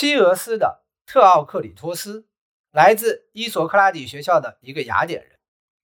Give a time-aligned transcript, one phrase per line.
[0.00, 2.26] 西俄斯的特奥克里托斯
[2.70, 5.38] 来自伊索克拉底学校的一个雅典人，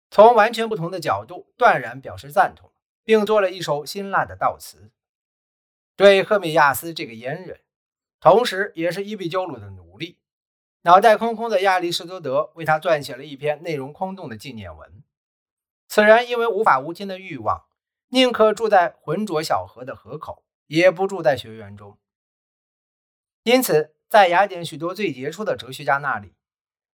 [0.08, 2.72] 从完全不同的角度断然表示赞同，
[3.02, 4.92] 并做了一首辛辣的悼词，
[5.96, 7.62] 对赫米亚斯这个阉人，
[8.20, 10.20] 同时也是伊壁鸠鲁的奴隶。
[10.82, 15.02] 脑袋空空的亚里士多德为他撰写了一篇内容空洞的纪念文。
[15.88, 17.64] 此人因为无法无天的欲望，
[18.10, 21.98] 宁可住在浑浊小河的河口，也不住在学园中。
[23.42, 26.34] 因此，在雅典许多最杰出的哲学家那里，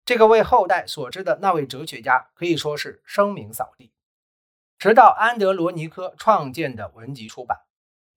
[0.03, 3.91] 这个为后代所知的那位哲学家可以说是声名扫地。
[4.77, 7.59] 直到安德罗尼科创建的文集出版，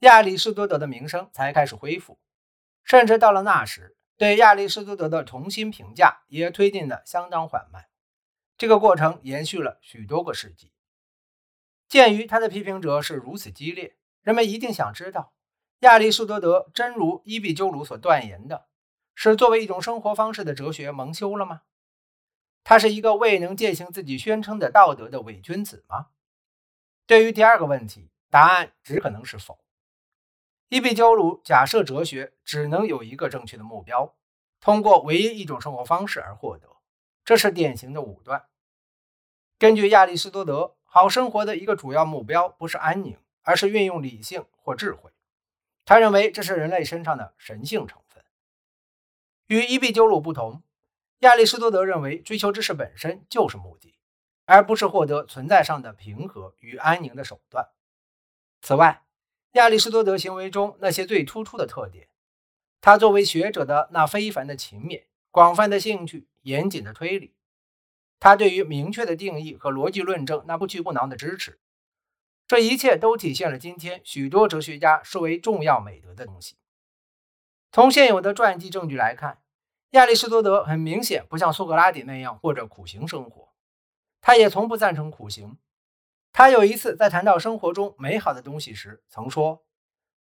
[0.01, 2.19] 亚里士多德的名声才开始恢复。
[2.85, 3.95] 甚至到了那时。
[4.17, 7.87] 对亚里士多德的重新评价也推进的相当缓慢，
[8.57, 10.73] 这个过程延续了许多个世纪。
[11.89, 15.33] 鉴于他的批评者是如此激烈，人们一定想知道，
[15.83, 18.67] 亚里士多德真如伊壁鸠鲁所断言的，
[19.21, 21.63] 是作为一种生活方式的哲学蒙羞了吗？
[22.63, 26.11] 他是一个未能践行自己宣称的道德的伪君子吗？
[27.05, 29.59] 对于第二个问题，答案只可能是否。
[30.69, 34.15] 伊壁鸠鲁假设哲学只能有一个正确的目标，
[34.61, 36.69] 通过唯一一种生活方式而获得，
[37.25, 38.45] 这是典型的武断。
[39.59, 45.11] 根据亚里士多德，好生活的一个主要目标不是安宁，而是运用理性或智慧。
[45.85, 48.08] 他认为这是人类身上的神性成分。
[49.49, 50.63] 与伊壁鸠鲁不同，
[51.21, 53.95] 亚里士多德认为追求知识本身就是目的，
[54.45, 57.67] 而不是获得存在上的平和与安宁的手段。
[58.61, 59.05] 此外，
[59.53, 62.09] 亚里士多德行为中那些最突出的特点，
[62.83, 67.35] 他作为学者的那非凡的勤勉、广泛的兴趣、严谨的推理，
[68.21, 71.59] 他对于明确的定义和逻辑论证那不屈不挠的支持，
[72.47, 76.57] 这一切都体现了今天许多哲学家视为重要美德的东西。
[77.71, 79.43] 从现有的传记证据来看，
[79.91, 83.51] 亚里士多德很明显不像苏格拉底那样过着苦行生活，
[84.21, 85.59] 他也从不赞成苦行。
[86.33, 89.67] 他有一次在谈到生活中美好的东西时，曾说：“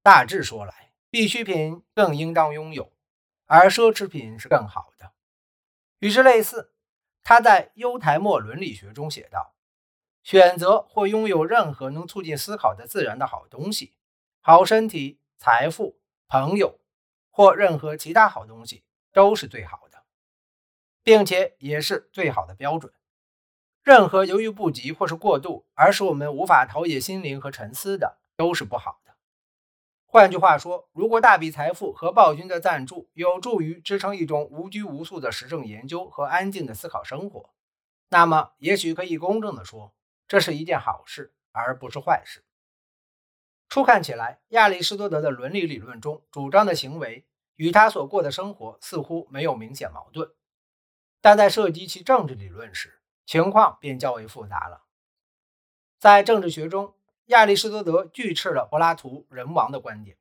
[0.02, 2.92] 大致说来，必需品更应当拥有，
[3.46, 5.12] 而奢侈品是更好的。”
[6.00, 6.74] 与之类似，
[7.22, 9.54] 他在《优台莫伦理学》中写道
[10.22, 13.96] ：“选择或拥有任何能促进思考的自然的好东西，
[14.40, 16.80] 好身体、财富、朋友
[17.36, 18.82] 或任何其他好东西，
[19.12, 20.04] 都是最好的，
[21.02, 22.90] 并且也是最好的标准。”
[23.84, 29.14] 任何由于不及或是过度而使我们无法陶冶心灵和沉思的，都是不好的。
[30.06, 37.50] 换句话说，如果大笔财富和暴君的赞助有助于支撑一种无拘无束的实证研究和安静的思考生活，
[38.08, 39.94] 那么也许可以公正地说，
[40.26, 42.45] 这是一件好事，而不是坏事。
[43.68, 50.30] 初看起来，亚里士多德的伦理理论中主张的行为与他所过的生活似乎没有明显矛盾，
[51.20, 54.84] 但在涉及其政治理论时，情况便较为复杂了。
[55.98, 56.94] 在政治学中，
[57.26, 60.16] 亚里士多德拒斥了柏拉图“人王”的观点，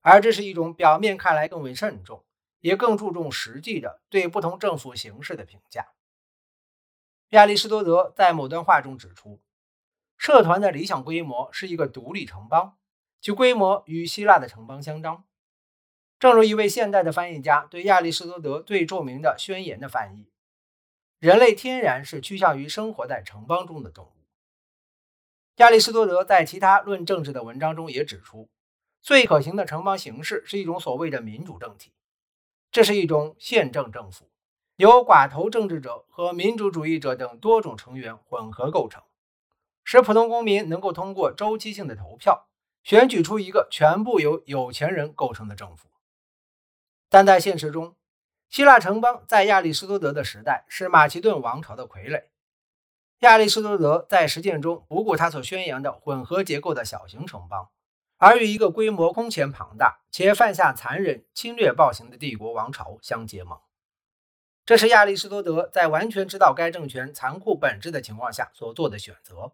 [0.00, 2.24] 而这是一种表面看来更为慎重，
[2.60, 5.86] 也更注重实际的对不同政府形式的评价。
[7.28, 9.40] 亚里士多德在某段话中指出，
[10.24, 12.78] 社团的理想规模是一个独立城邦，
[13.20, 15.22] 其规模与希腊的城邦相当。
[16.18, 20.30] 正如一位现代的翻译家对亚里士多德最著名的宣言的翻译。
[21.18, 24.24] 人类天然是趋向于生活在城邦中的动物。
[25.56, 28.48] 亚里士多德在其他论政治的文章中也指出，
[29.02, 31.92] 最可行的城邦形式是一种所谓的民主政体，
[32.70, 34.30] 这是一种宪政政府，
[34.76, 39.02] 由寡头政治者和民主主义者等多种成员混合构成，
[39.84, 42.48] 使普通公民能够通过周期性的投票
[42.82, 45.88] 选举出一个全部由有钱人构成的政府。
[47.08, 47.94] 但在现实中，
[48.48, 52.24] 希腊城邦在亚里士多德的时代是马其顿王朝的傀儡。
[53.20, 57.70] 亚里士多德在实践中不顾他所宣扬的混合结构的小型城邦，
[58.16, 63.58] 而与一个规模空前庞大且犯下残忍侵略暴行的帝国王朝相结盟。
[64.66, 69.52] 这是亚里士多德在完全知道该政权残酷本质的情况下所做的选择。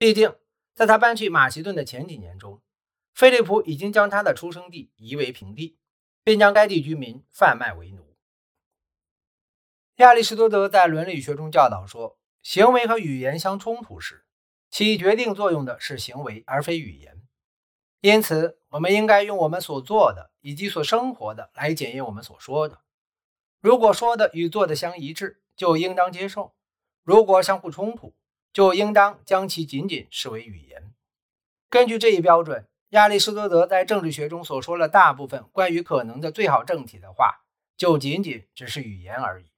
[0.00, 0.34] 毕竟，
[0.72, 2.62] 在他搬去马其顿的前几年中，
[3.12, 5.78] 菲利普已经将他的出生地夷为平地，
[6.24, 8.16] 并将该地居民贩卖为奴。
[9.96, 14.24] 亚里士多德在伦理学中教导说，行为和语言相冲突时，
[14.70, 17.20] 起决定作用的是行为而非语言。
[18.00, 22.80] 因此，我们应该用我们所做的以及所生活的来检验我们所说的。
[23.60, 26.54] 如果说的与做的相一致，就应当接受；
[27.04, 28.16] 如果相互冲突，
[28.52, 30.92] 就应当将其仅仅视为语言。
[31.68, 37.44] 根据这一标准，亚里士多德在政治学中所说了大部分关于可能的最好政体的话。
[37.76, 39.49] 就仅仅只是语言而已。